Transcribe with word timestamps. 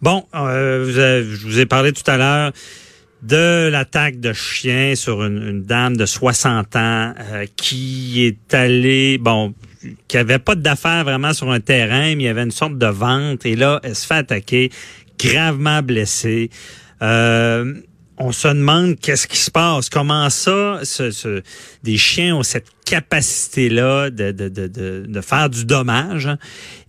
Bon, 0.00 0.24
euh, 0.34 1.24
je 1.24 1.46
vous 1.46 1.58
ai 1.58 1.66
parlé 1.66 1.92
tout 1.92 2.08
à 2.08 2.16
l'heure 2.16 2.52
de 3.22 3.68
l'attaque 3.68 4.20
de 4.20 4.32
chien 4.32 4.94
sur 4.94 5.24
une, 5.24 5.62
dame 5.62 5.96
de 5.96 6.06
60 6.06 6.76
ans 6.76 7.14
euh, 7.18 7.46
qui 7.56 8.24
est 8.24 8.54
allée, 8.54 9.18
bon, 9.18 9.54
qui 10.06 10.16
avait 10.16 10.38
pas 10.38 10.54
d'affaires 10.54 11.02
vraiment 11.02 11.32
sur 11.32 11.50
un 11.50 11.58
terrain, 11.58 12.14
mais 12.14 12.22
il 12.22 12.22
y 12.22 12.28
avait 12.28 12.44
une 12.44 12.52
sorte 12.52 12.78
de 12.78 12.86
vente 12.86 13.44
et 13.44 13.56
là, 13.56 13.80
elle 13.82 13.96
se 13.96 14.06
fait 14.06 14.14
attaquer, 14.14 14.70
gravement 15.18 15.82
blessée. 15.82 16.50
Euh, 17.02 17.74
on 18.18 18.32
se 18.32 18.48
demande 18.48 18.98
qu'est-ce 19.00 19.26
qui 19.26 19.36
se 19.36 19.50
passe, 19.50 19.88
comment 19.88 20.28
ça, 20.30 20.80
ce, 20.82 21.42
des 21.82 21.96
chiens 21.96 22.36
ont 22.36 22.42
cette 22.42 22.66
capacité-là 22.84 24.10
de, 24.10 24.32
de, 24.32 24.48
de, 24.48 25.04
de, 25.06 25.20
faire 25.20 25.50
du 25.50 25.64
dommage. 25.64 26.28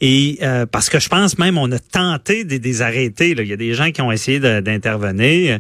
Et 0.02 0.40
euh, 0.42 0.66
parce 0.66 0.90
que 0.90 1.00
je 1.00 1.10
pense 1.10 1.38
même 1.38 1.58
on 1.58 1.72
a 1.72 1.80
tenté 1.80 2.46
de 2.46 2.56
les 2.56 2.82
arrêter. 2.82 3.36
Là. 3.36 3.44
Il 3.44 3.50
y 3.50 3.54
a 3.54 3.58
des 3.58 3.74
gens 3.74 3.92
qui 3.92 4.02
ont 4.02 4.12
essayé 4.12 4.40
d'intervenir. 4.40 5.60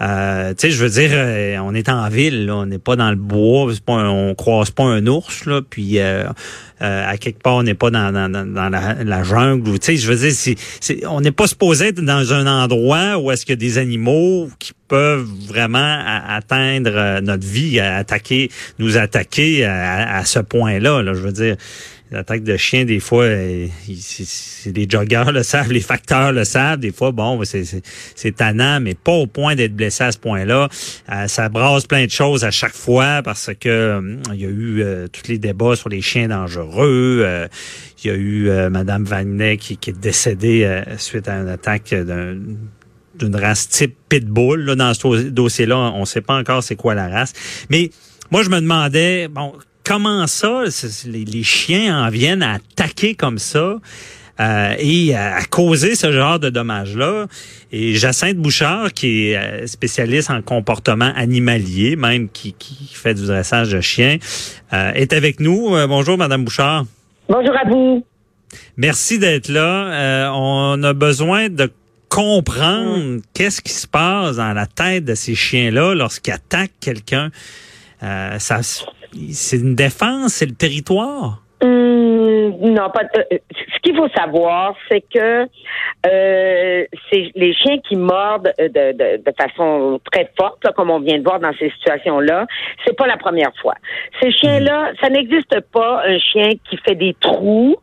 Euh, 0.00 0.50
tu 0.50 0.54
sais, 0.58 0.70
je 0.70 0.82
veux 0.82 0.88
dire, 0.88 1.10
euh, 1.12 1.58
on 1.58 1.74
est 1.74 1.90
en 1.90 2.08
ville, 2.08 2.46
là, 2.46 2.56
on 2.56 2.66
n'est 2.66 2.78
pas 2.78 2.96
dans 2.96 3.10
le 3.10 3.16
bois, 3.16 3.70
on 3.86 4.34
croise 4.34 4.70
pas 4.70 4.84
un 4.84 5.06
ours, 5.06 5.44
là, 5.44 5.60
puis 5.68 5.98
euh, 5.98 6.24
à 6.80 7.18
quelque 7.18 7.42
part, 7.42 7.56
on 7.56 7.62
n'est 7.62 7.74
pas 7.74 7.90
dans, 7.90 8.10
la, 8.10 9.04
la, 9.04 9.22
jungle. 9.22 9.76
Sais, 9.82 9.96
je 9.96 10.10
veux 10.10 10.16
dire, 10.16 10.56
on 11.10 11.20
n'est 11.20 11.32
pas 11.32 11.46
supposé 11.46 11.88
être 11.88 12.00
dans 12.00 12.32
un 12.32 12.46
endroit 12.46 13.18
où 13.18 13.30
est-ce 13.30 13.44
qu'il 13.44 13.52
y 13.52 13.58
a 13.58 13.68
des 13.68 13.76
animaux 13.76 14.48
qui 14.58 14.72
peuvent 14.88 15.28
vraiment 15.46 15.98
atteindre 16.28 17.20
notre 17.20 17.46
vie, 17.46 17.78
attaquer, 17.78 18.50
nous 18.78 18.96
attaquer 18.96 19.66
à, 19.66 20.16
à 20.16 20.24
ce 20.24 20.38
point-là. 20.38 21.02
Là, 21.02 21.12
je 21.12 21.20
veux 21.20 21.32
dire, 21.32 21.56
L'attaque 22.10 22.42
de 22.42 22.56
chien, 22.56 22.84
des 22.84 22.98
fois, 22.98 23.22
euh, 23.22 23.68
c'est 23.96 24.72
des 24.72 24.88
joggeurs 24.88 25.30
le 25.30 25.44
savent, 25.44 25.70
les 25.72 25.80
facteurs 25.80 26.32
le 26.32 26.44
savent. 26.44 26.80
Des 26.80 26.90
fois, 26.90 27.12
bon, 27.12 27.40
c'est 27.44 28.34
tannant, 28.34 28.80
mais 28.80 28.94
pas 28.94 29.12
au 29.12 29.28
point 29.28 29.54
d'être 29.54 29.76
blessé 29.76 30.02
à 30.04 30.12
ce 30.12 30.18
point-là. 30.18 30.68
Euh, 31.12 31.28
ça 31.28 31.48
brasse 31.48 31.86
plein 31.86 32.06
de 32.06 32.10
choses 32.10 32.44
à 32.44 32.50
chaque 32.50 32.74
fois 32.74 33.22
parce 33.22 33.50
que 33.58 33.68
euh, 33.68 34.16
il 34.32 34.40
y 34.40 34.44
a 34.44 34.48
eu 34.48 34.84
tous 35.12 35.28
les 35.28 35.38
débats 35.38 35.76
sur 35.76 35.88
les 35.88 36.00
chiens 36.00 36.26
dangereux. 36.26 37.24
il 38.02 38.08
y 38.08 38.10
a 38.10 38.16
eu 38.16 38.50
Madame 38.70 39.04
Vanier 39.04 39.56
qui, 39.56 39.76
qui, 39.76 39.90
est 39.90 40.00
décédée 40.00 40.82
suite 40.98 41.28
à 41.28 41.34
une 41.34 41.48
attaque 41.48 41.94
d'une 41.94 43.36
race 43.36 43.68
type 43.68 43.96
pitbull. 44.08 44.64
Là, 44.64 44.74
dans 44.74 44.94
ce 44.94 45.28
dossier-là, 45.28 45.76
on 45.76 46.00
ne 46.00 46.04
sait 46.04 46.22
pas 46.22 46.34
encore 46.34 46.62
c'est 46.64 46.76
quoi 46.76 46.94
la 46.94 47.08
race. 47.08 47.32
Mais 47.70 47.90
moi, 48.30 48.42
je 48.42 48.50
me 48.50 48.60
demandais, 48.60 49.28
bon, 49.28 49.52
comment 49.90 50.28
ça, 50.28 50.62
les, 51.06 51.42
chiens 51.42 52.06
en 52.06 52.10
viennent 52.10 52.44
à 52.44 52.52
attaquer 52.52 53.16
comme 53.16 53.38
ça 53.38 53.78
euh, 54.38 54.74
et 54.78 55.16
à, 55.16 55.42
causer 55.50 55.96
ce 55.96 56.12
genre 56.12 56.38
de 56.38 56.48
dommages-là? 56.48 57.26
Et 57.72 57.94
Jacinthe 57.96 58.36
Bouchard, 58.36 58.92
qui 58.92 59.30
est 59.30 59.36
euh, 59.36 59.66
spécialiste 59.66 60.30
en 60.30 60.42
comportement 60.42 61.10
animalier, 61.16 61.96
même 61.96 62.28
qui, 62.28 62.54
fait 62.92 63.14
du 63.14 63.26
dressage 63.26 63.72
de 63.72 63.80
chiens, 63.80 64.18
euh, 64.72 64.92
est 64.92 65.12
avec 65.12 65.40
nous. 65.40 65.70
bonjour, 65.88 66.16
Madame 66.16 66.44
Bouchard. 66.44 66.84
Bonjour 67.28 67.56
à 67.56 67.68
vous. 67.68 68.06
Merci 68.76 69.18
d'être 69.18 69.48
là. 69.48 70.30
on 70.32 70.80
a 70.84 70.92
besoin 70.92 71.48
de 71.48 71.68
comprendre 72.08 73.22
qu'est-ce 73.34 73.60
qui 73.60 73.72
se 73.72 73.88
passe 73.88 74.36
dans 74.36 74.52
la 74.52 74.66
tête 74.66 75.04
de 75.04 75.16
ces 75.16 75.34
chiens-là 75.34 75.96
lorsqu'ils 75.96 76.32
attaquent 76.32 76.78
quelqu'un. 76.80 77.30
ça 78.00 78.60
c'est 79.32 79.58
une 79.58 79.74
défense, 79.74 80.34
c'est 80.34 80.46
le 80.46 80.54
territoire? 80.54 81.42
Hum, 81.62 82.54
non, 82.60 82.88
pas. 82.90 83.02
Euh, 83.16 83.38
ce 83.58 83.78
qu'il 83.82 83.94
faut 83.96 84.08
savoir, 84.16 84.74
c'est 84.90 85.02
que 85.02 85.42
euh, 86.06 86.84
c'est 87.10 87.30
les 87.34 87.54
chiens 87.54 87.78
qui 87.86 87.96
mordent 87.96 88.52
de, 88.58 88.66
de, 88.68 89.16
de 89.18 89.32
façon 89.38 90.00
très 90.10 90.30
forte, 90.38 90.66
comme 90.74 90.90
on 90.90 91.00
vient 91.00 91.18
de 91.18 91.24
voir 91.24 91.40
dans 91.40 91.52
ces 91.58 91.70
situations-là. 91.70 92.46
C'est 92.84 92.96
pas 92.96 93.06
la 93.06 93.16
première 93.16 93.52
fois. 93.60 93.74
Ces 94.22 94.32
chiens-là, 94.32 94.92
ça 95.00 95.10
n'existe 95.10 95.60
pas 95.72 96.02
un 96.06 96.18
chien 96.18 96.50
qui 96.68 96.76
fait 96.78 96.94
des 96.94 97.14
trous 97.20 97.76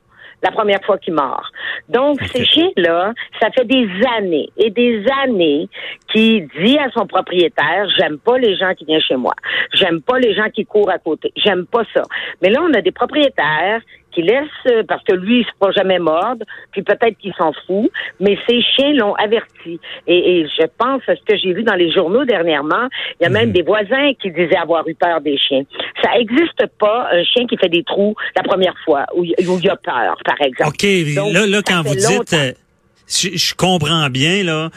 la 0.44 0.52
première 0.52 0.84
fois 0.86 0.98
qu'il 0.98 1.14
mord. 1.14 1.50
Donc, 1.90 2.20
ces 2.34 2.46
chiens-là, 2.46 3.14
ça 3.42 3.50
fait 3.52 3.66
des 3.66 3.90
années 4.18 4.50
et 4.58 4.70
des 4.70 5.04
années 5.24 5.68
qu'il 6.12 6.48
dit 6.60 6.78
à 6.78 6.90
son 6.92 7.08
propriétaire, 7.08 7.88
j'aime 7.98 8.18
pas 8.20 8.38
les 8.38 8.56
gens 8.56 8.74
qui 8.76 8.86
viennent 8.86 9.02
chez 9.02 9.16
moi. 9.16 9.34
J'aime 9.74 10.02
pas 10.02 10.20
les 10.20 10.34
gens 10.34 10.50
qui 10.54 10.66
courent 10.66 10.90
à 10.90 11.00
côté. 11.00 11.32
J'aime 11.36 11.66
pas 11.66 11.84
ça. 11.94 12.04
Mais 12.42 12.50
là, 12.50 12.62
on 12.62 12.74
a 12.74 12.82
des 12.82 12.92
propriétaires 12.92 13.82
qui 14.18 14.24
laisse, 14.24 14.50
euh, 14.68 14.82
parce 14.88 15.04
que 15.04 15.14
lui, 15.14 15.42
il 15.42 15.46
se 15.46 15.52
pas 15.60 15.70
jamais 15.72 16.00
mordre, 16.00 16.44
puis 16.72 16.82
peut-être 16.82 17.18
qu'il 17.20 17.34
s'en 17.38 17.54
fout, 17.68 17.92
mais 18.20 18.36
ces 18.50 18.62
chiens 18.64 18.94
l'ont 18.94 19.14
averti. 19.14 19.80
Et, 20.08 20.48
je 20.58 20.66
pense, 20.78 21.04
ce 21.06 21.24
que 21.24 21.38
j'ai 21.38 21.54
vu 21.54 21.62
dans 21.62 21.76
les 21.76 21.92
journaux 21.92 22.26
dernièrement, 22.26 22.88
il 23.20 23.24
y 23.24 23.26
a 23.28 23.30
même 23.30 23.50
mhm. 23.50 23.54
des 23.54 23.62
voisins 23.62 24.14
qui 24.20 24.32
disaient 24.32 24.58
avoir 24.58 24.88
eu 24.88 24.96
peur 24.96 25.22
des 25.22 25.38
chiens. 25.38 25.62
Ça 26.04 26.18
n'existe 26.18 26.66
pas 26.80 27.10
un 27.12 27.24
chien 27.24 27.46
qui 27.46 27.58
fait 27.58 27.70
des 27.70 27.84
trous 27.84 28.16
la 28.36 28.42
première 28.42 28.76
fois, 28.84 29.06
où, 29.16 29.24
il 29.24 29.36
y 29.38 29.70
a 29.70 29.76
peur, 29.76 30.18
par 30.26 30.42
exemple. 30.42 30.70
OK, 30.70 31.34
là, 31.34 31.46
là 31.46 31.62
quand 31.62 31.84
vous 31.84 31.96
dites, 31.96 32.34
euh, 32.34 32.52
je 33.08 33.54
comprends 33.54 34.10
bien, 34.10 34.44
là, 34.44 34.70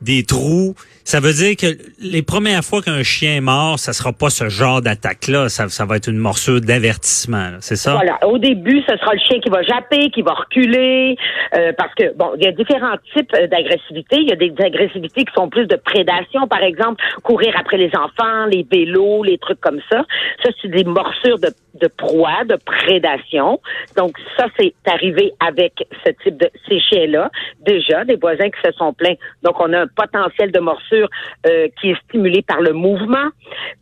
des 0.00 0.22
trous, 0.24 0.74
ça 1.04 1.20
veut 1.20 1.32
dire 1.32 1.56
que 1.56 1.78
les 2.02 2.22
premières 2.22 2.62
fois 2.62 2.82
qu'un 2.82 3.02
chien 3.02 3.36
est 3.36 3.40
mort, 3.40 3.78
ça 3.78 3.94
sera 3.94 4.12
pas 4.12 4.28
ce 4.28 4.50
genre 4.50 4.82
d'attaque-là. 4.82 5.48
Ça, 5.48 5.68
ça 5.70 5.86
va 5.86 5.96
être 5.96 6.08
une 6.08 6.18
morsure 6.18 6.60
d'avertissement, 6.60 7.52
c'est 7.60 7.76
ça? 7.76 7.94
Voilà. 7.94 8.18
Au 8.26 8.36
début, 8.36 8.82
ce 8.86 8.94
sera 8.98 9.14
le 9.14 9.20
chien 9.20 9.40
qui 9.40 9.48
va 9.48 9.62
japper, 9.62 10.10
qui 10.10 10.20
va 10.20 10.34
reculer, 10.34 11.16
euh, 11.56 11.72
parce 11.78 11.94
que, 11.94 12.14
bon, 12.14 12.32
il 12.36 12.44
y 12.44 12.46
a 12.46 12.52
différents 12.52 12.96
types 13.14 13.32
euh, 13.34 13.46
d'agressivité. 13.46 14.16
Il 14.18 14.28
y 14.28 14.32
a 14.32 14.36
des 14.36 14.52
agressivités 14.62 15.24
qui 15.24 15.32
sont 15.34 15.48
plus 15.48 15.66
de 15.66 15.76
prédation, 15.76 16.46
par 16.46 16.62
exemple, 16.62 17.02
courir 17.22 17.54
après 17.58 17.78
les 17.78 17.90
enfants, 17.96 18.44
les 18.50 18.66
vélos, 18.70 19.22
les 19.24 19.38
trucs 19.38 19.60
comme 19.60 19.80
ça. 19.90 20.04
Ça, 20.44 20.50
c'est 20.60 20.68
des 20.68 20.84
morsures 20.84 21.38
de, 21.38 21.48
de 21.80 21.88
proie, 21.88 22.44
de 22.44 22.56
prédation. 22.56 23.60
Donc, 23.96 24.16
ça, 24.36 24.46
c'est 24.58 24.74
arrivé 24.86 25.32
avec 25.40 25.72
ce 26.04 26.12
type 26.22 26.36
de 26.38 26.50
ces 26.68 26.80
chiens-là. 26.80 27.30
Déjà, 27.60 28.04
des 28.04 28.16
voisins 28.16 28.50
qui 28.50 28.60
se 28.64 28.72
sont 28.72 28.92
plaints. 28.92 29.16
Donc, 29.42 29.60
on 29.60 29.72
a 29.72 29.80
un 29.80 29.86
potentiel 29.86 30.52
de 30.52 30.60
morsure 30.60 31.08
euh, 31.46 31.68
qui 31.80 31.90
est 31.90 32.00
stimulée 32.08 32.42
par 32.42 32.60
le 32.60 32.72
mouvement. 32.72 33.28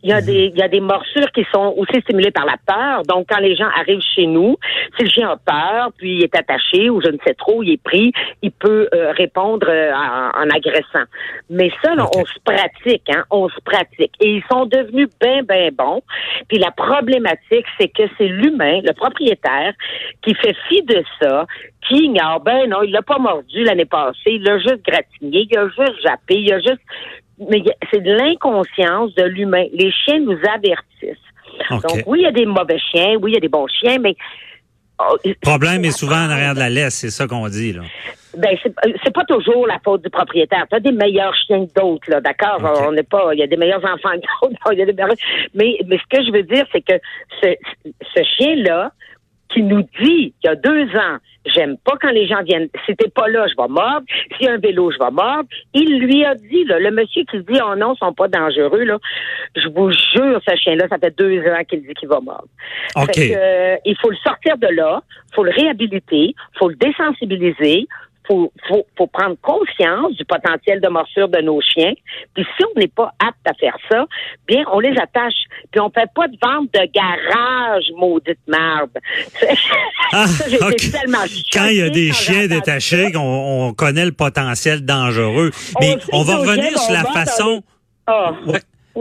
Il 0.03 0.09
y 0.09 0.13
a 0.13 0.21
des 0.21 0.51
il 0.57 0.57
y 0.57 0.63
a 0.63 0.67
des 0.67 0.79
morsures 0.79 1.31
qui 1.33 1.45
sont 1.53 1.73
aussi 1.77 2.01
stimulées 2.01 2.31
par 2.31 2.45
la 2.45 2.57
peur. 2.65 3.03
Donc 3.03 3.27
quand 3.29 3.39
les 3.39 3.55
gens 3.55 3.69
arrivent 3.77 4.01
chez 4.15 4.25
nous, 4.25 4.55
si 4.97 5.03
le 5.03 5.09
chien 5.09 5.29
a 5.29 5.37
peur, 5.37 5.91
puis 5.97 6.17
il 6.17 6.23
est 6.23 6.35
attaché 6.35 6.89
ou 6.89 7.01
je 7.01 7.09
ne 7.09 7.17
sais 7.25 7.33
trop, 7.33 7.63
il 7.63 7.73
est 7.73 7.83
pris, 7.83 8.11
il 8.41 8.51
peut 8.51 8.87
euh, 8.93 9.11
répondre 9.11 9.67
euh, 9.69 9.91
en, 9.93 10.49
agressant. 10.49 11.05
Mais 11.49 11.71
ça, 11.83 11.93
on 11.97 12.25
se 12.25 12.39
pratique, 12.43 13.09
hein, 13.09 13.23
on 13.29 13.49
se 13.49 13.59
pratique. 13.61 14.13
Et 14.19 14.35
ils 14.37 14.43
sont 14.49 14.65
devenus 14.65 15.09
bien 15.21 15.43
bien 15.43 15.69
bons. 15.71 16.01
Puis 16.47 16.57
la 16.57 16.71
problématique, 16.71 17.65
c'est 17.79 17.86
que 17.89 18.03
c'est 18.17 18.27
l'humain, 18.27 18.81
le 18.83 18.93
propriétaire, 18.93 19.73
qui 20.21 20.33
fait 20.35 20.55
fi 20.67 20.81
de 20.83 21.03
ça, 21.19 21.45
qui 21.87 22.05
ignore, 22.05 22.39
ben 22.41 22.67
non, 22.69 22.83
il 22.83 22.91
l'a 22.91 23.01
pas 23.01 23.17
mordu 23.17 23.63
l'année 23.63 23.85
passée, 23.85 24.17
il 24.25 24.43
l'a 24.43 24.59
juste 24.59 24.83
gratiné, 24.85 25.47
il 25.49 25.57
a 25.57 25.67
juste 25.67 26.01
jappé, 26.03 26.35
il 26.35 26.53
a 26.53 26.59
juste... 26.59 26.81
Mais 27.49 27.63
c'est 27.91 28.01
de 28.01 28.11
l'inconscience 28.11 29.13
de 29.15 29.23
l'humain. 29.23 29.65
Les 29.71 29.91
chiens 29.91 30.19
nous 30.19 30.39
avertissent. 30.51 31.17
Donc 31.69 32.03
oui, 32.07 32.19
il 32.21 32.23
y 32.23 32.27
a 32.27 32.31
des 32.31 32.45
mauvais 32.45 32.79
chiens, 32.91 33.15
oui, 33.21 33.31
il 33.31 33.33
y 33.35 33.37
a 33.37 33.41
des 33.41 33.49
bons 33.49 33.67
chiens, 33.67 33.99
mais... 33.99 34.15
Oh, 34.99 35.15
le 35.23 35.35
problème 35.39 35.85
est 35.85 35.91
souvent 35.91 36.15
en 36.15 36.29
arrière 36.29 36.55
de 36.55 36.59
la 36.59 36.69
laisse, 36.69 36.95
c'est 36.95 37.11
ça 37.11 37.27
qu'on 37.27 37.47
dit, 37.47 37.73
là. 37.73 37.83
Ben, 38.37 38.57
c'est 39.03 39.13
pas 39.13 39.25
toujours 39.25 39.67
la 39.67 39.79
faute 39.83 40.03
du 40.03 40.09
propriétaire. 40.09 40.65
Tu 40.69 40.75
as 40.75 40.79
des 40.79 40.91
meilleurs 40.91 41.35
chiens 41.35 41.65
que 41.65 41.79
d'autres, 41.79 42.09
là, 42.09 42.21
d'accord? 42.21 42.59
On 42.87 42.91
n'est 42.91 43.03
pas, 43.03 43.33
il 43.33 43.39
y 43.39 43.43
a 43.43 43.47
des 43.47 43.57
meilleurs 43.57 43.83
enfants 43.83 44.11
que 44.11 44.47
d'autres. 44.47 45.15
Mais, 45.53 45.77
mais 45.87 45.97
ce 45.97 46.17
que 46.17 46.23
je 46.23 46.31
veux 46.31 46.43
dire, 46.43 46.65
c'est 46.71 46.81
que 46.81 46.99
ce, 47.41 47.55
ce 48.15 48.23
chien-là, 48.37 48.91
qui 49.49 49.63
nous 49.63 49.81
dit 50.01 50.33
il 50.43 50.45
y 50.45 50.47
a 50.47 50.55
deux 50.55 50.85
ans, 50.95 51.17
j'aime 51.45 51.77
pas 51.77 51.93
quand 52.01 52.09
les 52.09 52.27
gens 52.27 52.43
viennent. 52.43 52.67
Si 52.85 52.95
t'es 52.95 53.09
pas 53.09 53.27
là, 53.27 53.47
je 53.47 53.61
vais 53.61 53.67
mordre. 53.67 54.05
S'il 54.35 54.47
y 54.47 54.49
a 54.49 54.53
un 54.53 54.57
vélo, 54.57 54.91
je 54.91 54.97
vais 54.97 55.11
mordre. 55.11 55.47
Il 55.73 55.99
lui 55.99 56.25
a 56.25 56.35
dit, 56.35 56.63
là, 56.65 56.79
le 56.79 56.91
monsieur 56.91 57.23
qui 57.29 57.39
dit 57.39 57.59
oh 57.63 57.75
non, 57.75 57.93
ils 57.93 57.97
sont 57.97 58.13
pas 58.13 58.27
dangereux, 58.27 58.83
là, 58.83 58.97
je 59.55 59.67
vous 59.69 59.91
jure, 59.91 60.41
ce 60.47 60.55
chien-là, 60.55 60.87
ça 60.89 60.97
fait 60.97 61.15
deux 61.15 61.39
ans 61.41 61.63
qu'il 61.67 61.81
dit 61.81 61.93
qu'il 61.93 62.09
va 62.09 62.19
mordre. 62.19 62.47
Euh, 62.97 63.75
il 63.85 63.97
faut 63.97 64.09
le 64.09 64.17
sortir 64.17 64.57
de 64.57 64.67
là, 64.67 65.01
faut 65.33 65.43
le 65.43 65.51
réhabiliter, 65.51 66.35
faut 66.59 66.69
le 66.69 66.75
désensibiliser, 66.75 67.87
faut, 68.27 68.51
faut, 68.67 68.85
faut 68.97 69.07
prendre 69.07 69.35
conscience 69.41 70.13
du 70.15 70.25
potentiel 70.25 70.81
de 70.81 70.87
morsure 70.89 71.29
de 71.29 71.41
nos 71.41 71.61
chiens. 71.61 71.93
Puis 72.33 72.45
si 72.57 72.65
on 72.65 72.79
n'est 72.79 72.87
pas 72.87 73.11
apte 73.19 73.45
à 73.45 73.53
faire 73.53 73.77
ça, 73.89 74.05
bien, 74.47 74.63
on 74.71 74.79
les 74.79 74.95
attache. 74.99 75.35
Puis 75.71 75.79
on 75.79 75.89
fait 75.89 76.09
pas 76.13 76.27
de 76.27 76.37
vente 76.41 76.69
de 76.73 76.91
garage, 76.93 77.85
maudite 77.95 78.39
merde. 78.47 78.91
Ah, 80.13 80.25
Quand 81.51 81.67
il 81.67 81.75
y 81.75 81.81
a 81.81 81.89
des 81.89 82.13
chiens 82.13 82.47
détachés, 82.47 83.11
on, 83.17 83.73
connaît 83.73 84.05
le 84.05 84.13
potentiel 84.13 84.85
dangereux. 84.85 85.51
Mais 85.81 85.97
on, 86.13 86.23
va 86.23 86.37
revenir 86.37 86.79
sur 86.79 86.93
la 86.93 87.03
façon... 87.03 87.61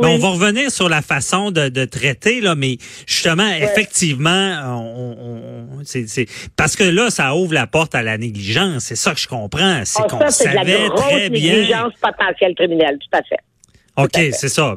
Ah. 0.03 0.09
on 0.09 0.19
va 0.19 0.29
revenir 0.29 0.71
sur 0.71 0.89
la 0.89 1.03
façon 1.03 1.51
de, 1.51 1.85
traiter, 1.85 2.41
là, 2.41 2.55
mais 2.55 2.79
justement, 3.07 3.49
effectivement, 3.49 4.61
on, 4.67 5.83
c'est 5.85 6.27
parce 6.57 6.77
que 6.77 6.85
là, 6.85 7.11
ça 7.11 7.35
ouvre 7.35 7.55
la 7.55 7.67
porte 7.67 7.95
à 7.95 8.03
la 8.03 8.19
négligence. 8.19 8.85
C'est 8.85 8.97
ça 8.97 9.15
que 9.15 9.21
je 9.21 9.29
comprends. 9.29 9.83
C'est 9.85 10.03
ah, 10.05 10.09
qu'on 10.09 10.31
savait 10.31 10.65
de 10.65 10.89
la 10.89 10.91
très 10.91 11.31
bien. 11.31 11.55
Négligence 11.55 11.93
potentielle 12.01 12.55
criminelle, 12.55 12.99
tout 12.99 13.19
à 13.19 13.23
fait. 13.23 13.41
OK, 13.97 14.35
c'est 14.35 14.49
ça. 14.49 14.77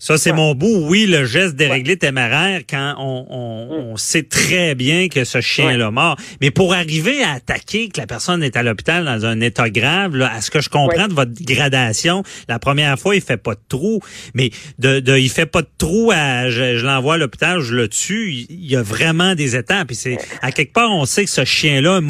Ça, 0.00 0.16
c'est 0.16 0.32
mon 0.32 0.54
bout. 0.54 0.86
Oui, 0.88 1.04
le 1.06 1.26
geste 1.26 1.56
déréglé 1.56 1.98
téméraire 1.98 2.62
quand 2.68 2.94
on, 2.98 3.26
on, 3.28 3.92
mm. 3.92 3.96
sait 3.98 4.22
très 4.22 4.74
bien 4.74 5.08
que 5.08 5.24
ce 5.24 5.42
chien 5.42 5.68
est 5.68 5.90
mort. 5.90 6.16
Mais 6.40 6.50
pour 6.50 6.72
arriver 6.72 7.22
à 7.22 7.32
attaquer 7.32 7.90
que 7.90 8.00
la 8.00 8.06
personne 8.06 8.42
est 8.42 8.56
à 8.56 8.62
l'hôpital 8.62 9.04
dans 9.04 9.26
un 9.26 9.42
état 9.42 9.68
grave, 9.68 10.16
là, 10.16 10.32
à 10.34 10.40
ce 10.40 10.50
que 10.50 10.62
je 10.62 10.70
comprends 10.70 11.06
de 11.06 11.12
votre 11.12 11.32
gradation, 11.42 12.22
la 12.48 12.58
première 12.58 12.98
fois, 12.98 13.14
il 13.14 13.20
fait 13.20 13.36
pas 13.36 13.52
de 13.52 13.60
trou. 13.68 14.00
Mais 14.32 14.48
de, 14.78 15.00
de 15.00 15.18
il 15.18 15.28
fait 15.28 15.44
pas 15.44 15.60
de 15.60 15.68
trou 15.76 16.10
à 16.14 16.48
je, 16.48 16.82
l'envoie 16.82 17.14
à 17.14 17.18
l'hôpital, 17.18 17.60
je 17.60 17.74
le 17.74 17.88
tue. 17.88 18.32
Il 18.48 18.70
y 18.70 18.76
a 18.76 18.82
vraiment 18.82 19.34
des 19.34 19.54
étapes. 19.54 19.88
Puis 19.88 19.96
c'est 19.96 20.16
à 20.40 20.50
quelque 20.50 20.72
part, 20.72 20.90
on 20.90 21.04
sait 21.04 21.24
que 21.24 21.30
ce 21.30 21.44
chien-là 21.44 22.00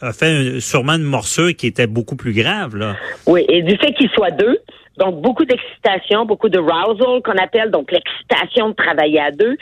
a 0.00 0.12
fait 0.14 0.60
sûrement 0.60 0.94
une 0.94 1.02
morsure 1.02 1.54
qui 1.54 1.66
était 1.66 1.86
beaucoup 1.86 2.16
plus 2.16 2.32
grave. 2.32 2.74
Là. 2.74 2.96
Oui, 3.26 3.44
et 3.50 3.60
du 3.60 3.76
fait 3.76 3.92
qu'il 3.92 4.08
soit 4.14 4.30
deux, 4.30 4.58
donc, 4.98 5.20
beaucoup 5.20 5.44
d'excitation, 5.44 6.26
beaucoup 6.26 6.48
de 6.48 6.58
rousal 6.58 7.22
qu'on 7.22 7.42
appelle, 7.42 7.70
donc 7.70 7.90
l'excitation 7.90 8.70
de 8.70 8.74
travailler 8.74 9.20
à 9.20 9.30
deux. 9.30 9.56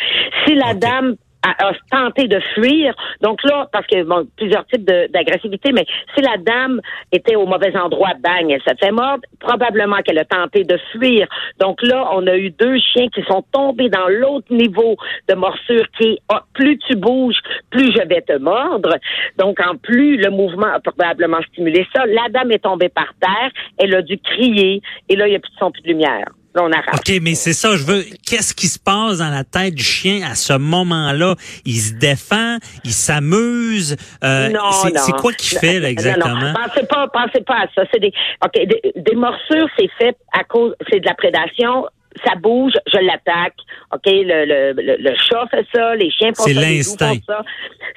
Si 0.45 0.55
la 0.55 0.75
dame 0.75 1.17
a, 1.43 1.73
tenté 1.91 2.29
de 2.29 2.41
fuir. 2.55 2.95
Donc 3.21 3.43
là, 3.45 3.69
parce 3.73 3.87
que 3.87 4.03
bon, 4.03 4.27
plusieurs 4.37 4.67
types 4.67 4.85
d'agressivité, 4.85 5.73
mais 5.73 5.87
si 6.15 6.23
la 6.23 6.37
dame 6.39 6.81
était 7.13 7.37
au 7.37 7.47
mauvais 7.47 7.77
endroit, 7.77 8.13
bang, 8.21 8.51
elle 8.51 8.63
s'est 8.63 8.77
fait 8.81 8.91
mordre, 8.91 9.23
probablement 9.39 9.99
qu'elle 9.99 10.19
a 10.19 10.25
tenté 10.25 10.65
de 10.65 10.79
fuir. 10.93 11.27
Donc 11.59 11.83
là, 11.83 12.09
on 12.13 12.27
a 12.27 12.37
eu 12.37 12.51
deux 12.51 12.79
chiens 12.79 13.09
qui 13.09 13.23
sont 13.23 13.45
tombés 13.53 13.89
dans 13.89 14.09
l'autre 14.09 14.53
niveau 14.53 14.97
de 15.29 15.35
morsure 15.35 15.87
qui 15.99 16.13
est 16.13 16.19
ah, 16.29 16.45
plus 16.55 16.79
tu 16.79 16.97
bouges, 16.97 17.39
plus 17.71 17.93
je 17.93 18.07
vais 18.07 18.23
te 18.23 18.37
mordre. 18.39 18.97
Donc 19.39 19.59
en 19.61 19.77
plus, 19.77 20.17
le 20.17 20.31
mouvement 20.31 20.73
a 20.75 20.81
probablement 20.81 21.41
stimulé 21.53 21.87
ça. 21.95 22.07
La 22.07 22.29
dame 22.31 22.53
est 22.53 22.65
tombée 22.65 22.89
par 22.89 23.13
terre, 23.21 23.51
elle 23.79 23.95
a 23.95 24.03
dû 24.03 24.19
crier, 24.19 24.83
et 25.09 25.17
là, 25.17 25.27
il 25.27 25.31
n'y 25.31 25.37
a 25.37 25.41
plus 25.41 25.53
de 25.53 25.59
son, 25.59 25.71
plus 25.71 25.83
de 25.83 25.89
lumière. 25.89 26.27
OK, 26.57 27.13
mais 27.23 27.35
c'est 27.35 27.53
ça, 27.53 27.77
je 27.77 27.85
veux. 27.85 28.03
Qu'est-ce 28.27 28.55
qui 28.55 28.67
se 28.67 28.79
passe 28.79 29.19
dans 29.19 29.31
la 29.31 29.45
tête 29.45 29.75
du 29.75 29.85
chien 29.85 30.29
à 30.29 30.35
ce 30.35 30.53
moment-là? 30.55 31.37
Il 31.65 31.77
se 31.77 31.95
défend, 31.95 32.59
il 32.85 32.93
s'amuse. 32.93 33.97
Euh, 34.25 34.49
non, 34.49 34.71
c'est 34.73 35.13
quoi 35.13 35.33
qu'il 35.33 35.59
fait, 35.59 35.79
là, 35.79 35.89
exactement? 35.89 36.35
Non, 36.35 36.47
non. 36.49 36.55
Pensez 36.55 36.87
pas, 36.87 37.07
pensez 37.09 37.41
pas 37.43 37.63
à 37.63 37.67
ça. 37.75 37.83
C'est 37.93 38.01
des, 38.01 38.13
OK, 38.45 38.53
des, 38.97 39.15
morsures, 39.15 39.69
c'est 39.79 39.91
fait 39.99 40.17
à 40.33 40.43
cause, 40.45 40.75
c'est 40.91 41.01
de 41.01 41.07
la 41.07 41.15
prédation 41.15 41.87
ça 42.27 42.35
bouge, 42.35 42.73
je 42.93 42.99
l'attaque. 42.99 43.55
OK, 43.93 44.03
le, 44.07 44.45
le, 44.45 44.97
le, 44.99 45.15
chat 45.15 45.47
fait 45.49 45.65
ça, 45.73 45.95
les 45.95 46.11
chiens 46.11 46.33
font 46.35 46.43
ça. 46.43 46.49
C'est 46.49 46.55
l'instinct. 46.55 47.15
Ça, 47.25 47.45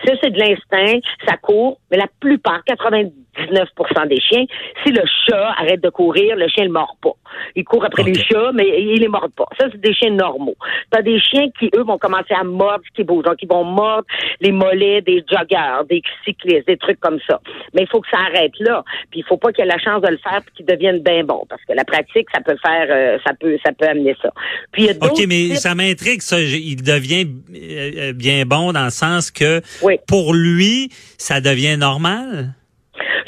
ça 0.05 0.13
c'est 0.21 0.29
de 0.29 0.37
l'instinct, 0.37 0.99
ça 1.27 1.35
court, 1.37 1.79
mais 1.89 1.97
la 1.97 2.07
plupart, 2.19 2.63
90 2.65 3.11
19% 3.37 4.07
des 4.07 4.19
chiens. 4.19 4.45
Si 4.83 4.91
le 4.91 5.03
chat 5.27 5.53
arrête 5.57 5.81
de 5.81 5.89
courir, 5.89 6.35
le 6.35 6.47
chien 6.47 6.65
ne 6.65 6.71
mord 6.71 6.95
pas. 7.01 7.13
Il 7.55 7.63
court 7.63 7.83
après 7.83 8.03
les 8.03 8.13
chats, 8.13 8.51
mais 8.53 8.81
il 8.81 8.99
les 8.99 9.07
mord 9.07 9.29
pas. 9.35 9.47
Ça, 9.59 9.67
c'est 9.71 9.81
des 9.81 9.93
chiens 9.93 10.11
normaux. 10.11 10.55
Tu 10.91 10.97
as 10.97 11.01
des 11.01 11.19
chiens 11.19 11.47
qui, 11.59 11.69
eux, 11.75 11.83
vont 11.83 11.97
commencer 11.97 12.33
à 12.33 12.43
mordre 12.43 12.83
ce 12.87 12.95
qui 12.95 13.03
bouge. 13.03 13.23
Donc, 13.23 13.37
ils 13.41 13.47
vont 13.47 13.63
mordre 13.63 14.05
les 14.41 14.51
mollets 14.51 15.01
des 15.01 15.23
joggeurs, 15.29 15.85
des 15.85 16.01
cyclistes, 16.23 16.67
des 16.67 16.77
trucs 16.77 16.99
comme 16.99 17.19
ça. 17.27 17.39
Mais 17.73 17.81
il 17.81 17.87
faut 17.87 18.01
que 18.01 18.09
ça 18.09 18.19
arrête 18.19 18.53
là. 18.59 18.83
Puis, 19.11 19.21
il 19.21 19.25
faut 19.25 19.37
pas 19.37 19.51
qu'il 19.51 19.63
ait 19.63 19.67
la 19.67 19.79
chance 19.79 20.01
de 20.01 20.09
le 20.09 20.17
faire 20.17 20.41
et 20.41 20.51
qu'il 20.55 20.65
devienne 20.65 20.99
bien 20.99 21.23
bon. 21.23 21.43
Parce 21.49 21.61
que 21.65 21.73
la 21.73 21.85
pratique, 21.85 22.27
ça 22.33 22.41
peut 22.41 22.57
faire, 22.63 22.87
euh, 22.89 23.17
ça 23.25 23.33
peut, 23.39 23.57
ça 23.65 23.71
peut 23.71 23.87
amener 23.87 24.15
ça. 24.21 24.29
Puis, 24.71 24.89
OK, 25.01 25.25
mais 25.27 25.55
ça 25.55 25.75
m'intrigue, 25.75 26.21
ça. 26.21 26.39
Il 26.39 26.81
devient 26.81 27.27
euh, 27.53 28.09
euh, 28.09 28.13
bien 28.13 28.45
bon 28.45 28.73
dans 28.73 28.85
le 28.85 28.91
sens 28.91 29.31
que, 29.31 29.61
pour 30.07 30.33
lui, 30.33 30.89
ça 31.17 31.41
devient 31.41 31.77
normal? 31.77 32.53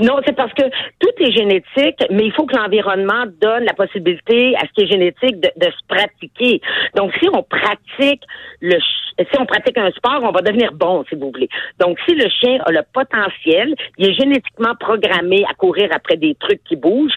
Non, 0.02 0.20
c'est 0.26 0.36
parce 0.36 0.54
que 0.54 0.64
tout 1.00 1.12
est 1.20 1.32
génétique, 1.32 2.04
mais 2.12 2.26
il 2.26 2.34
faut 2.34 2.46
que 2.46 2.56
l'environnement 2.56 3.26
donne 3.42 3.64
la 3.64 3.74
possibilité 3.74 4.56
à 4.58 4.62
ce 4.68 4.74
qui 4.74 4.84
est 4.84 4.88
génétique 4.88 5.40
de, 5.40 5.50
de 5.56 5.66
se 5.66 5.88
pratiquer. 5.88 6.62
Donc, 6.96 7.12
si 7.22 7.28
on 7.32 7.44
pratique 7.44 8.22
le 8.62 8.78
si 9.20 9.40
on 9.40 9.46
pratique 9.46 9.78
un 9.78 9.92
sport, 9.92 10.20
on 10.24 10.32
va 10.32 10.42
devenir 10.42 10.74
bon, 10.74 11.06
si 11.08 11.16
vous 11.16 11.32
voulez. 11.32 11.48
Donc, 11.80 11.98
si 12.06 12.16
le 12.16 12.28
chien 12.30 12.60
a 12.66 12.72
le 12.72 12.82
potentiel, 12.94 13.74
il 13.98 14.10
est 14.10 14.14
génétiquement 14.14 14.76
programmé 14.78 15.46
à 15.50 15.54
courir 15.54 15.90
après 15.94 16.18
des 16.18 16.36
trucs 16.36 16.62
qui 16.66 16.76
bougent. 16.76 17.16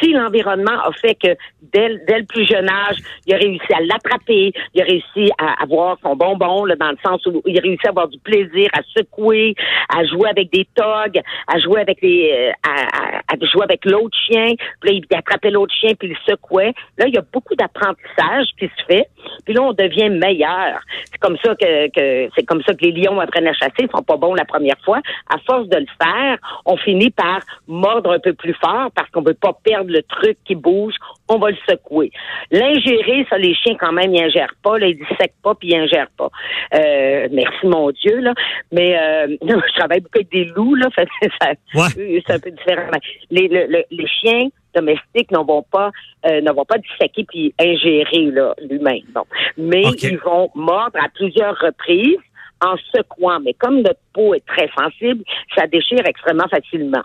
Si 0.00 0.12
l'environnement 0.12 0.72
a 0.72 0.90
fait 0.92 1.14
que 1.14 1.36
dès, 1.72 2.00
dès, 2.08 2.18
le 2.18 2.24
plus 2.24 2.46
jeune 2.46 2.68
âge, 2.68 2.96
il 3.26 3.34
a 3.34 3.36
réussi 3.36 3.72
à 3.72 3.80
l'attraper, 3.80 4.52
il 4.74 4.82
a 4.82 4.84
réussi 4.84 5.30
à 5.38 5.62
avoir 5.62 5.98
son 6.02 6.16
bonbon, 6.16 6.64
là, 6.64 6.74
dans 6.74 6.90
le 6.90 6.98
sens 7.04 7.24
où 7.26 7.40
il 7.46 7.56
a 7.58 7.62
réussi 7.62 7.86
à 7.86 7.90
avoir 7.90 8.08
du 8.08 8.18
plaisir, 8.18 8.68
à 8.72 8.82
secouer, 8.96 9.54
à 9.88 10.04
jouer 10.04 10.28
avec 10.28 10.50
des 10.50 10.66
togs, 10.74 11.20
à 11.46 11.58
jouer 11.60 11.80
avec 11.80 12.02
les, 12.02 12.15
euh, 12.24 12.52
à, 12.62 13.36
jouer 13.52 13.64
avec 13.64 13.84
l'autre 13.84 14.16
chien, 14.26 14.54
puis 14.80 14.90
là, 14.90 14.92
il 14.92 15.16
attrapait 15.16 15.50
l'autre 15.50 15.74
chien, 15.74 15.92
puis 15.98 16.08
il 16.08 16.16
secouait. 16.28 16.72
Là, 16.98 17.06
il 17.06 17.14
y 17.14 17.18
a 17.18 17.24
beaucoup 17.32 17.54
d'apprentissage 17.54 18.46
qui 18.58 18.66
se 18.66 18.84
fait, 18.86 19.08
puis 19.44 19.54
là, 19.54 19.62
on 19.62 19.72
devient 19.72 20.10
meilleur. 20.10 20.80
C'est 21.10 21.18
comme 21.18 21.36
ça 21.44 21.54
que, 21.54 21.88
que 21.88 22.30
c'est 22.36 22.44
comme 22.44 22.62
ça 22.62 22.74
que 22.74 22.84
les 22.84 22.92
lions 22.92 23.20
apprennent 23.20 23.46
à 23.46 23.52
chasser, 23.52 23.80
ils 23.80 23.90
sont 23.94 24.02
pas 24.02 24.16
bons 24.16 24.34
la 24.34 24.44
première 24.44 24.78
fois. 24.84 25.00
À 25.28 25.38
force 25.46 25.68
de 25.68 25.76
le 25.76 25.86
faire, 26.02 26.38
on 26.64 26.76
finit 26.76 27.10
par 27.10 27.40
mordre 27.66 28.12
un 28.12 28.18
peu 28.18 28.32
plus 28.32 28.54
fort 28.54 28.90
parce 28.94 29.10
qu'on 29.10 29.22
veut 29.22 29.34
pas 29.34 29.56
perdre 29.64 29.90
le 29.90 30.02
truc 30.02 30.38
qui 30.44 30.54
bouge, 30.54 30.94
on 31.28 31.38
va 31.38 31.50
le 31.50 31.56
secouer. 31.68 32.10
L'ingérer, 32.50 33.26
ça, 33.28 33.38
les 33.38 33.54
chiens, 33.54 33.76
quand 33.78 33.92
même, 33.92 34.14
ils 34.14 34.22
ingèrent 34.22 34.54
pas, 34.62 34.78
là, 34.78 34.86
ils 34.86 34.96
dissèquent 34.96 35.40
pas, 35.42 35.54
puis 35.54 35.70
ils 35.70 35.76
ingèrent 35.76 36.10
pas. 36.16 36.30
Euh, 36.74 37.28
merci, 37.32 37.66
mon 37.66 37.90
Dieu, 37.90 38.18
là. 38.20 38.34
Mais 38.72 38.96
euh, 38.96 39.36
je 39.42 39.78
travaille 39.78 40.00
beaucoup 40.00 40.18
avec 40.18 40.30
des 40.30 40.44
loups, 40.44 40.74
là, 40.76 40.88
c'est 40.96 42.30
un 42.30 42.38
peu 42.38 42.50
différent. 42.50 42.90
Les, 43.30 43.48
les 43.48 44.06
chiens 44.06 44.48
domestiques 44.74 45.30
ne 45.30 45.38
vont 45.38 45.62
pas 45.62 45.90
euh, 46.26 46.40
ne 46.40 46.52
vont 46.52 46.64
pas 46.64 46.76
disséquer 46.78 47.24
puis 47.24 47.54
ingérer 47.58 48.30
l'humain. 48.68 48.98
Bon. 49.14 49.24
Mais 49.56 49.82
ils 50.02 50.18
vont 50.18 50.50
mordre 50.54 50.98
à 51.02 51.08
plusieurs 51.14 51.56
reprises 51.58 52.18
en 52.64 52.76
secouant. 52.94 53.40
Mais 53.40 53.54
comme 53.54 53.82
notre 53.82 54.00
peau 54.12 54.34
est 54.34 54.44
très 54.46 54.68
sensible, 54.78 55.24
ça 55.56 55.66
déchire 55.66 56.02
extrêmement 56.06 56.48
facilement. 56.48 57.02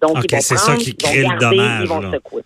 Donc, 0.00 0.16
ils 0.16 0.34
vont 0.34 0.38
prendre, 0.38 0.42
ça 0.42 0.76
qui 0.76 0.96
crée 0.96 1.22
vont 1.22 1.28
garder, 1.36 1.56
ils 1.82 1.88
vont 1.88 2.12
secouer. 2.12 2.42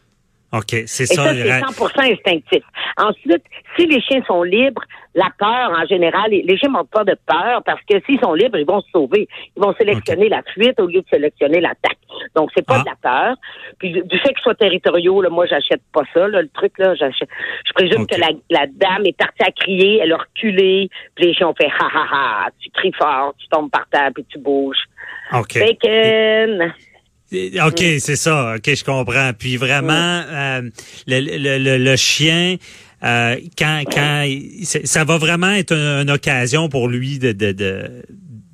OK, 0.52 0.84
c'est 0.86 1.06
ça. 1.06 1.34
Et 1.34 1.48
ça, 1.48 1.60
c'est 1.68 1.82
100% 1.82 2.12
instinctif. 2.12 2.62
Ensuite, 2.96 3.42
si 3.76 3.86
les 3.86 4.00
chiens 4.00 4.22
sont 4.26 4.42
libres, 4.42 4.82
la 5.14 5.28
peur, 5.38 5.72
en 5.76 5.86
général, 5.86 6.30
les 6.30 6.58
chiens 6.58 6.70
n'ont 6.70 6.84
pas 6.84 7.02
de 7.04 7.16
peur 7.26 7.62
parce 7.64 7.80
que 7.88 8.00
s'ils 8.06 8.20
sont 8.20 8.34
libres, 8.34 8.58
ils 8.58 8.66
vont 8.66 8.80
se 8.80 8.90
sauver. 8.90 9.28
Ils 9.56 9.62
vont 9.62 9.74
sélectionner 9.74 10.28
la 10.28 10.42
fuite 10.42 10.78
au 10.78 10.86
lieu 10.86 11.00
de 11.00 11.06
sélectionner 11.10 11.60
l'attaque. 11.60 11.98
Donc, 12.34 12.50
c'est 12.54 12.64
pas 12.64 12.76
ah. 12.76 12.80
de 12.80 12.86
la 12.86 12.96
peur. 12.96 13.36
Puis, 13.78 13.92
du 13.92 14.18
fait 14.18 14.34
qu'ils 14.34 14.42
soient 14.42 14.54
territoriaux, 14.54 15.22
là, 15.22 15.30
moi, 15.30 15.46
j'achète 15.46 15.82
pas 15.92 16.02
ça, 16.14 16.28
le 16.28 16.48
truc, 16.48 16.72
là. 16.78 16.94
Je 16.94 17.72
présume 17.74 18.06
que 18.06 18.16
la, 18.20 18.66
dame 18.66 19.06
est 19.06 19.16
partie 19.16 19.42
à 19.42 19.50
crier, 19.50 20.00
elle 20.02 20.12
a 20.12 20.18
reculé, 20.18 20.90
puis 21.14 21.26
les 21.26 21.34
chiens 21.34 21.48
ont 21.48 21.54
fait 21.54 21.66
ha 21.66 21.86
ha 21.86 22.06
ha, 22.12 22.48
tu 22.60 22.70
cries 22.70 22.92
fort, 22.92 23.34
tu 23.38 23.48
tombes 23.48 23.70
par 23.70 23.86
terre, 23.88 24.10
puis 24.14 24.24
tu 24.28 24.38
bouges. 24.38 24.84
OK. 25.32 25.58
OK, 27.32 27.82
c'est 27.98 28.16
ça. 28.16 28.54
OK, 28.56 28.74
je 28.74 28.84
comprends. 28.84 29.32
Puis 29.36 29.56
vraiment, 29.56 30.22
euh, 30.28 30.62
le, 31.06 31.58
le, 31.58 31.78
le, 31.78 31.96
chien, 31.96 32.56
euh, 33.02 33.36
quand, 33.58 33.82
quand 33.90 34.28
ça 34.62 35.04
va 35.04 35.18
vraiment 35.18 35.50
être 35.50 35.72
une, 35.72 36.10
occasion 36.10 36.68
pour 36.68 36.88
lui 36.88 37.18
de, 37.18 37.32
de, 37.32 37.52
de 37.52 38.02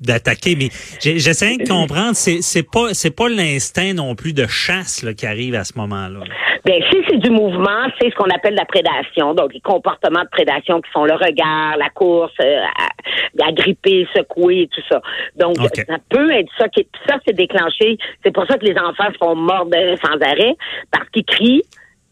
d'attaquer 0.03 0.55
mais 0.55 0.69
j'essaie 1.01 1.57
de 1.57 1.67
comprendre 1.67 2.15
c'est 2.15 2.41
c'est 2.41 2.63
pas 2.63 2.93
c'est 2.93 3.15
pas 3.15 3.29
l'instinct 3.29 3.93
non 3.93 4.15
plus 4.15 4.33
de 4.33 4.45
chasse 4.47 5.03
là, 5.03 5.13
qui 5.13 5.25
arrive 5.25 5.55
à 5.55 5.63
ce 5.63 5.77
moment-là. 5.77 6.19
Bien, 6.65 6.79
si 6.89 6.97
c'est 7.09 7.17
du 7.17 7.29
mouvement, 7.29 7.89
c'est 7.99 8.09
ce 8.09 8.15
qu'on 8.15 8.29
appelle 8.29 8.55
la 8.55 8.63
prédation. 8.63 9.33
Donc, 9.33 9.53
les 9.53 9.59
comportements 9.59 10.23
de 10.23 10.29
prédation 10.29 10.79
qui 10.79 10.89
sont 10.91 11.03
le 11.03 11.15
regard, 11.15 11.75
la 11.77 11.89
course, 11.89 12.31
euh, 12.41 13.51
gripper, 13.51 14.07
secouer 14.15 14.69
tout 14.73 14.81
ça. 14.89 15.01
Donc, 15.35 15.57
ça 15.57 15.97
peut 16.09 16.31
être 16.31 16.49
ça 16.57 16.69
qui, 16.69 16.87
ça 17.05 17.17
c'est 17.27 17.35
déclenché. 17.35 17.97
C'est 18.23 18.31
pour 18.33 18.45
ça 18.47 18.57
que 18.57 18.65
les 18.65 18.77
enfants 18.77 19.11
se 19.11 19.17
font 19.17 19.35
mordre 19.35 19.75
sans 20.01 20.15
arrêt 20.25 20.55
parce 20.89 21.09
qu'ils 21.09 21.25
crient 21.25 21.63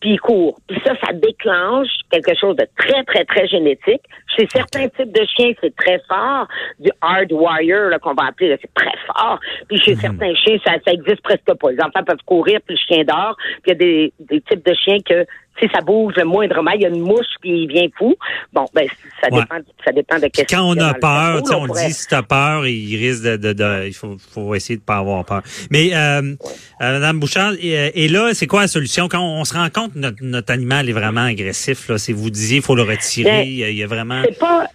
puis 0.02 0.12
ils 0.14 0.20
courent. 0.20 0.60
Puis 0.68 0.82
ça, 0.86 0.94
ça 1.06 1.14
déclenche 1.14 1.88
quelque 2.12 2.36
chose 2.38 2.56
de 2.58 2.68
très, 2.78 3.04
très, 3.06 3.24
très 3.24 3.48
génétique 3.48 4.02
Chez 4.36 4.48
certains 4.52 4.88
types 4.90 5.12
de 5.12 5.26
chiens, 5.36 5.52
c'est 5.62 5.76
très 5.76 6.00
fort. 6.08 6.48
Du 6.80 6.90
hard 7.02 7.32
wire, 7.32 8.00
qu'on 8.02 8.14
va 8.14 8.28
appeler, 8.28 8.58
c'est 8.62 8.74
très 8.74 8.98
fort. 9.08 9.40
Puis 9.68 9.78
chez 9.80 9.94
Mhm. 9.96 10.00
certains 10.02 10.36
chiens, 10.36 10.58
ça, 10.66 10.74
ça 10.86 10.92
existe 10.94 11.22
presque 11.22 11.54
pas. 11.54 11.72
Les 11.72 11.82
enfants 11.82 12.04
peuvent 12.06 12.24
courir, 12.26 12.60
puis 12.66 12.76
le 12.76 12.96
chien 12.96 13.04
dort. 13.06 13.36
Puis 13.64 13.68
il 13.68 13.70
y 13.70 13.72
a 13.72 13.76
des, 13.76 14.14
des 14.20 14.42
types 14.42 14.66
de 14.66 14.74
chiens 14.74 14.98
que 15.06 15.26
si 15.62 15.70
ça 15.74 15.82
bouge 15.82 16.14
le 16.18 16.26
moindrement, 16.26 16.72
il 16.72 16.82
y 16.82 16.86
a 16.86 16.90
une 16.90 17.02
mouche 17.02 17.28
qui 17.44 17.68
vient 17.68 17.88
fou. 17.98 18.16
Bon, 18.54 18.66
ben 18.74 18.88
ça 19.22 19.28
Ouais. 19.32 19.42
dépend, 19.42 19.56
ça 19.86 19.92
dépend 19.92 20.16
de 20.20 20.28
qu'est-ce 20.28 20.54
quand 20.56 20.64
on 20.64 20.78
a 20.80 20.94
peur, 20.94 21.42
on 21.54 21.68
pourrait- 21.68 21.88
dit 21.88 21.94
si 21.94 22.08
t'as 22.08 22.24
peur, 22.24 22.66
il 22.68 22.96
risque 22.98 23.24
de, 23.24 23.38
de, 23.38 23.54
de- 23.54 23.88
il 23.88 23.94
faut, 23.94 24.18
faut 24.34 24.56
essayer 24.56 24.78
de 24.78 24.84
pas 24.84 24.98
avoir 24.98 25.24
peur. 25.26 25.42
Mais 25.70 25.94
euh, 25.94 26.22
euh, 26.22 26.34
Madame 26.80 27.20
Bouchard, 27.20 27.54
et, 27.62 28.04
et 28.06 28.08
là, 28.08 28.30
c'est 28.34 28.48
quoi 28.48 28.62
la 28.62 28.68
solution? 28.68 29.08
Quand 29.08 29.22
on, 29.24 29.44
se 29.46 29.54
rend 29.54 29.70
compte 29.70 29.94
que 29.94 30.00
notre, 30.00 30.18
notre 30.24 30.52
animal 30.52 30.90
est 30.90 30.94
vraiment 30.94 31.22
agressif 31.26 31.88
là, 31.90 31.98
c'est 31.98 32.14
vous 32.14 32.30
disiez, 32.30 32.58
il 32.58 32.64
faut 32.64 32.76
le 32.76 32.84
retirer, 32.84 33.30
Ben, 33.30 33.48
il 33.48 33.54
y 33.58 33.64
a- 33.64 33.70
il 33.70 33.78
y 33.78 33.84
a 33.84 33.88
vraiment. 33.88 34.22
C'est 34.26 34.40
pas. 34.40 34.66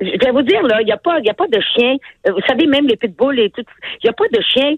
Je 0.00 0.06
vais 0.06 0.32
vous 0.32 0.42
dire, 0.42 0.62
là, 0.64 0.80
il 0.82 0.86
n'y 0.86 0.92
a 0.92 0.96
pas, 0.96 1.18
il 1.20 1.24
y 1.24 1.30
a 1.30 1.34
pas 1.34 1.46
de 1.46 1.60
chien. 1.74 1.96
euh, 2.26 2.32
Vous 2.32 2.40
savez, 2.48 2.66
même 2.66 2.86
les 2.86 2.96
pitbulls 2.96 3.38
et 3.38 3.48
tout, 3.50 3.62
il 4.02 4.04
n'y 4.04 4.10
a 4.10 4.12
pas 4.12 4.24
de 4.32 4.40
chien 4.42 4.74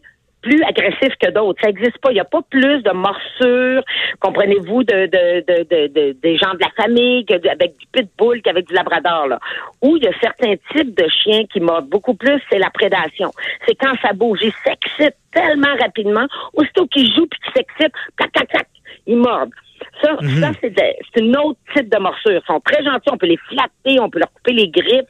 plus 0.47 0.63
agressif 0.63 1.13
que 1.21 1.31
d'autres. 1.31 1.61
Ça 1.61 1.69
n'existe 1.69 1.99
pas. 1.99 2.11
Il 2.11 2.15
n'y 2.15 2.21
a 2.21 2.25
pas 2.25 2.43
plus 2.49 2.83
de 2.83 2.93
morsures, 2.93 3.83
comprenez-vous, 4.21 4.85
de, 4.85 5.07
de, 5.07 5.45
de, 5.49 5.59
de, 5.65 5.87
de- 5.89 6.13
des 6.23 6.37
gens 6.37 6.53
de 6.55 6.61
la 6.61 6.71
famille 6.81 7.25
que 7.25 7.35
avec 7.49 7.77
du 7.79 7.87
pitbull 7.93 8.43
qu'avec 8.43 8.67
du 8.69 8.75
labrador, 8.75 9.27
là. 9.27 9.39
Où 9.83 9.97
il 9.97 10.05
y 10.05 10.09
a 10.09 10.13
certains 10.21 10.55
types 10.73 10.97
de 10.97 11.07
chiens 11.09 11.45
qui 11.53 11.61
mordent 11.61 11.89
beaucoup 11.89 12.15
plus, 12.15 12.41
c'est 12.51 12.59
la 12.59 12.71
prédation. 12.71 13.31
C'est 13.67 13.75
quand 13.75 13.95
ça 14.03 14.13
bouge. 14.13 14.39
Ils 14.43 14.53
s'excitent 14.65 15.17
tellement 15.33 15.75
rapidement. 15.81 16.27
Aussitôt 16.55 16.87
qu'ils 16.87 17.13
jouent 17.13 17.27
puis 17.27 17.41
qu'ils 17.41 17.53
s'excitent, 17.63 17.95
clac, 18.17 18.31
clac, 18.33 18.49
clac, 18.49 18.69
ils 19.07 19.17
mordent. 19.17 19.53
Ça, 20.03 20.17
Mhm. 20.23 20.41
ça 20.41 20.51
c'est 20.61 21.21
une 21.21 21.37
autre 21.37 21.59
type 21.75 21.89
de 21.93 21.99
morsure. 21.99 22.33
Ils 22.33 22.47
sont 22.47 22.61
très 22.61 22.83
gentils, 22.83 23.09
on 23.13 23.19
peut 23.19 23.27
les 23.27 23.37
flatter, 23.49 24.01
on 24.01 24.09
peut 24.09 24.19
leur 24.19 24.33
couper 24.33 24.53
les 24.53 24.69
griffes, 24.69 25.09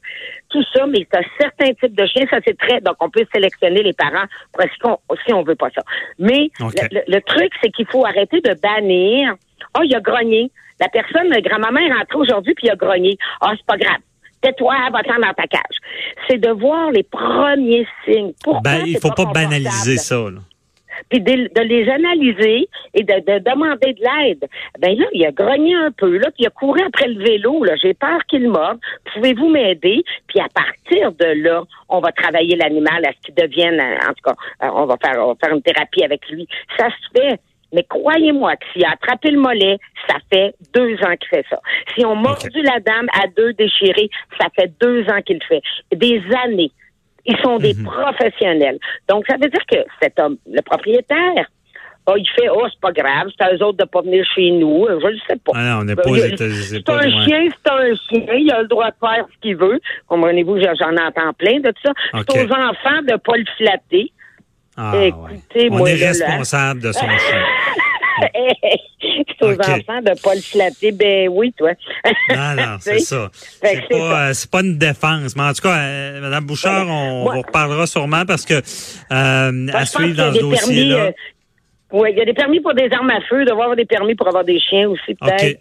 tout 0.51 0.63
ça, 0.75 0.87
mais 0.87 1.07
c'est 1.11 1.19
un 1.19 1.25
certain 1.41 1.73
type 1.75 1.95
de 1.97 2.05
chien, 2.07 2.25
ça 2.31 2.39
c'est 2.45 2.57
très... 2.59 2.81
Donc, 2.81 2.97
on 3.01 3.09
peut 3.09 3.25
sélectionner 3.33 3.83
les 3.83 3.93
parents 3.93 4.27
pour 4.53 4.63
si 4.63 4.69
on, 4.85 4.99
si 5.25 5.33
on 5.33 5.43
veut 5.43 5.55
pas 5.55 5.71
ça. 5.75 5.83
Mais 6.19 6.51
le, 6.61 7.21
truc, 7.21 7.53
c'est 7.63 7.71
qu'il 7.71 7.87
faut 7.87 8.05
arrêter 8.05 8.41
de 8.41 8.55
bannir. 8.61 9.35
Ah, 9.75 9.81
il 9.85 9.95
a 9.95 10.01
grogné. 10.01 10.51
La 10.81 10.89
personne, 10.89 11.31
grand-maman 11.31 11.81
est 11.81 11.93
rentrée 11.93 12.19
aujourd'hui 12.19 12.55
puis 12.55 12.67
il 12.67 12.71
a 12.71 12.77
grogné. 12.77 13.17
Ah, 13.41 13.53
c'est 13.57 13.67
pas 13.67 13.77
grave. 13.77 13.99
Tais-toi, 14.43 14.75
va-t'en 14.93 15.19
dans 15.21 15.33
ta 15.33 15.47
cage. 15.47 15.77
C'est 16.29 16.39
de 16.39 16.51
voir 16.51 16.91
les 16.91 17.03
premiers 17.03 17.87
signes. 18.05 18.33
Pourquoi 18.45 18.61
Ben, 18.63 18.83
il 18.87 18.95
faut 18.99 19.09
pas 19.09 19.25
confortable? 19.25 19.33
banaliser 19.49 19.97
ça. 19.97 20.17
Là. 20.17 20.41
Puis 21.09 21.21
de, 21.21 21.33
de 21.55 21.63
les 21.63 21.89
analyser 21.89 22.69
et 22.95 23.03
de, 23.03 23.15
de 23.15 23.39
demander 23.39 23.93
de 23.95 24.01
l'aide. 24.01 24.49
Ben 24.79 24.97
là, 24.99 25.07
il 25.13 25.25
a 25.27 25.33
grogné 25.33 25.75
un 25.75 25.91
peu, 25.91 26.17
là, 26.19 26.31
puis 26.31 26.45
il 26.45 26.47
a 26.47 26.51
couru 26.51 26.81
après 26.87 27.09
le 27.09 27.23
vélo, 27.23 27.65
là. 27.65 27.75
J'ai 27.77 27.95
peur 27.95 28.19
qu'il 28.29 28.49
morde. 28.49 28.79
Pouvez-vous 29.13 29.49
m'aider? 29.49 30.03
Puis 30.29 30.41
à 30.41 30.49
partir 30.53 31.13
de 31.13 31.43
là, 31.43 31.63
on 31.89 32.01
va 32.01 32.13
travailler 32.13 32.57
l'animal 32.57 33.05
à 33.05 33.13
ce 33.13 33.27
qu'il 33.27 33.35
devienne, 33.35 33.81
euh, 33.81 34.09
en 34.09 34.15
tout 34.15 34.25
cas, 34.25 34.35
euh, 34.65 34.71
on 34.75 34.87
va 34.87 34.97
faire, 35.03 35.25
on 35.25 35.29
va 35.29 35.35
faire 35.43 35.55
une 35.55 35.63
thérapie 35.63 36.05
avec 36.05 36.29
lui. 36.29 36.47
Ça 36.79 36.89
se 36.89 37.21
fait. 37.21 37.41
Mais 37.73 37.83
croyez-moi 37.83 38.55
que 38.57 38.65
s'il 38.73 38.85
a 38.85 38.93
attrapé 38.93 39.31
le 39.31 39.41
mollet, 39.41 39.79
ça 40.09 40.17
fait 40.33 40.55
deux 40.73 40.95
ans 41.03 41.17
qu'il 41.19 41.29
fait 41.29 41.45
ça. 41.51 41.61
Si 41.95 42.07
on 42.07 42.15
mordu 42.15 42.63
la 42.63 42.79
dame 42.81 43.09
à 43.13 43.27
deux 43.37 43.53
déchirés, 43.55 44.09
ça 44.41 44.47
fait 44.55 44.73
deux 44.81 45.03
ans 45.11 45.21
qu'il 45.25 45.39
le 45.41 45.47
fait. 45.47 45.63
Des 45.95 46.23
années. 46.45 46.71
Ils 47.27 47.37
sont 47.43 47.59
des 47.59 47.75
professionnels. 47.75 48.79
Donc, 49.09 49.25
ça 49.29 49.35
veut 49.41 49.49
dire 49.49 49.65
que 49.71 49.79
cet 50.01 50.19
homme, 50.21 50.37
le 50.51 50.63
propriétaire, 50.63 51.47
ah, 52.09 52.13
il 52.17 52.29
fait, 52.39 52.49
oh, 52.49 52.65
c'est 52.71 52.81
pas 52.81 52.93
grave, 52.93 53.27
c'est 53.37 53.45
à 53.45 53.53
eux 53.53 53.63
autres 53.65 53.79
de 53.79 53.85
pas 53.85 54.01
venir 54.01 54.25
chez 54.33 54.51
nous. 54.53 54.87
Je 54.89 55.07
ne 55.09 55.19
sais 55.29 55.37
pas. 55.45 55.53
Ah 55.57 55.63
non, 55.65 55.79
on 55.81 55.85
n'est 55.85 55.97
Ben, 55.97 56.03
pas 56.05 56.11
aux 56.11 56.15
il- 56.15 56.33
États-Unis, 56.35 56.63
c'est 56.71 56.89
un 56.89 57.01
loin. 57.03 57.25
chien, 57.25 57.49
c'est 57.51 57.73
un 57.73 57.95
chien. 57.97 58.35
Il 58.39 58.53
a 58.53 58.63
le 58.63 58.69
droit 58.69 58.87
de 58.91 58.97
faire 59.01 59.27
ce 59.35 59.41
qu'il 59.43 59.57
veut. 59.57 59.81
Comprenez-vous, 60.07 60.57
j'en 60.61 60.97
entends 61.05 61.33
plein 61.37 61.59
de 61.59 61.73
ça. 61.85 61.91
OK. 62.15 62.25
C'est 62.31 62.41
aux 62.47 62.53
enfants 62.53 63.03
de 63.03 63.17
pas 63.17 63.37
le 63.37 63.45
flatter. 63.57 64.13
Ah, 64.77 64.93
ouais. 64.97 65.09
Écoutez, 65.09 65.69
On 65.73 65.79
moi, 65.79 65.91
est 65.91 65.97
là. 65.97 66.07
responsable 66.09 66.81
de 66.83 66.93
son 66.93 67.01
chien. 67.09 67.43
c'est 69.27 69.45
aux 69.47 69.53
enfants 69.61 70.01
de 70.03 70.21
pas 70.23 70.35
le 70.35 70.41
flatter. 70.41 70.93
Ben 70.93 71.29
oui, 71.31 71.53
toi. 71.57 71.71
Non, 72.31 72.55
non, 72.57 72.77
c'est 72.81 72.99
ça. 73.01 73.31
C'est 73.33 73.77
ça. 73.77 73.83
pas, 73.91 74.29
euh, 74.31 74.33
pas 74.51 74.61
une 74.61 74.79
défense. 74.79 75.37
Mais 75.37 75.43
en 75.43 75.53
tout 75.53 75.63
cas, 75.63 75.77
euh, 75.79 76.21
Madame 76.21 76.45
Bouchard, 76.45 76.87
on 76.89 77.23
Moi- 77.25 77.35
vous 77.35 77.43
reparlera 77.43 77.87
sûrement 77.87 78.25
parce 78.27 78.45
que 78.45 78.55
euh, 78.55 79.69
à 79.73 79.87
suivre 79.87 80.17
dans 80.17 80.33
ce 80.35 80.41
dossier-là. 80.41 80.97
euh, 80.97 81.11
oui, 81.93 82.09
il 82.13 82.19
y 82.19 82.21
a 82.21 82.25
des 82.25 82.35
permis 82.35 82.61
pour 82.61 82.75
des 82.75 82.89
armes 82.93 83.11
à 83.11 83.21
feu, 83.29 83.45
devoir 83.45 83.65
avoir 83.65 83.77
des 83.77 83.85
permis 83.85 84.15
pour 84.17 84.27
avoir 84.27 84.45
des 84.45 84.59
chiens 84.59 84.89
aussi, 84.89 85.15
peut-être. 85.15 85.61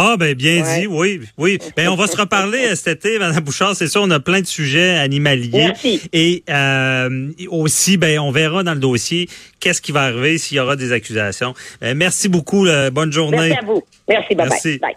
Ah, 0.00 0.16
ben 0.16 0.32
bien 0.36 0.62
Ouais. 0.62 0.80
dit, 0.82 0.86
oui, 0.86 1.20
oui. 1.38 1.58
Ben 1.76 1.88
on 1.88 1.96
va 1.96 2.06
se 2.06 2.16
reparler 2.16 2.68
euh, 2.68 2.76
cet 2.76 3.04
été, 3.04 3.18
Madame 3.18 3.42
Bouchard. 3.42 3.74
C'est 3.74 3.88
sûr, 3.88 4.00
on 4.02 4.10
a 4.12 4.20
plein 4.20 4.40
de 4.40 4.46
sujets 4.46 4.90
animaliers. 4.96 5.50
Merci. 5.66 6.00
Et 6.12 6.44
euh, 6.48 7.32
aussi, 7.48 7.96
ben 7.96 8.20
on 8.20 8.30
verra 8.30 8.62
dans 8.62 8.74
le 8.74 8.78
dossier 8.80 9.28
qu'est-ce 9.58 9.82
qui 9.82 9.90
va 9.90 10.02
arriver 10.02 10.38
s'il 10.38 10.56
y 10.56 10.60
aura 10.60 10.76
des 10.76 10.92
accusations. 10.92 11.52
Euh, 11.82 11.94
merci 11.96 12.28
beaucoup. 12.28 12.64
là. 12.64 12.90
bonne 12.90 13.12
journée. 13.12 13.48
Merci 13.48 13.58
à 13.58 13.64
vous. 13.66 13.82
Merci, 14.08 14.34
bye 14.36 14.48
Merci. 14.48 14.68
bye. 14.78 14.78
bye. 14.78 14.94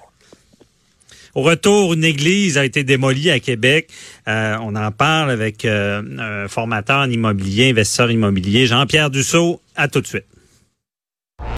Au 1.34 1.42
retour, 1.42 1.94
une 1.96 2.04
église 2.04 2.60
a 2.60 2.66
été 2.66 2.84
démolie 2.84 3.32
à 3.32 3.40
Québec. 3.40 3.88
Euh, 4.28 4.56
on 4.62 4.76
en 4.76 4.92
parle 4.92 5.32
avec 5.32 5.66
un 5.66 6.48
formateur 6.48 7.00
en 7.00 7.10
immobilier, 7.10 7.72
investisseur 7.72 8.12
immobilier, 8.12 8.68
Jean-Pierre 8.68 9.10
Dussault. 9.10 9.62
À 9.76 9.88
tout 9.88 10.02
de 10.02 10.08
suite. 10.08 10.26